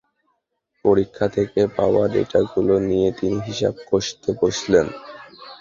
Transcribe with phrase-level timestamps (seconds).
[0.85, 4.85] পরীক্ষা থেকে পাওয়া ডেটাগুলো নিয়ে তিনি হিসাব কষতে বসলেন।